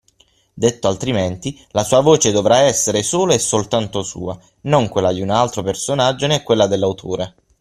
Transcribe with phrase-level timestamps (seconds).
[0.55, 5.27] Detto altrimenti, la sua voce dovrà essere solo e soltanto sua, non quella di un
[5.29, 7.35] un altro personaggio né quella dell’autore.